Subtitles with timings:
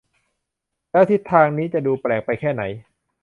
[0.91, 2.63] แล้วทิศทางนี้จะดูแปลกไปแค่ไหน